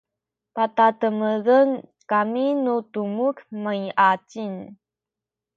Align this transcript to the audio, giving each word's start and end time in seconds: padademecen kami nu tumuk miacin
padademecen 0.55 1.67
kami 2.09 2.45
nu 2.63 2.75
tumuk 2.93 3.35
miacin 3.63 4.53